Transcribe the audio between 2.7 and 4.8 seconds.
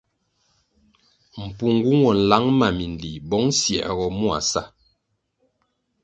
minlih bong siergoh mua sa.